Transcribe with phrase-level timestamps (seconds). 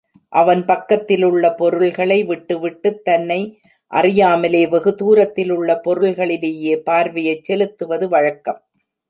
[0.33, 3.39] அவன் பக்கத்திலுள்ள பொருள்களை விட்டுவிட்டுத் தன்னை
[3.91, 8.61] அறியாமலே வெகு தூரத்திலுள்ள பொருள்களிலே பார்வையைச் செலுத்துவது வழக்கம்.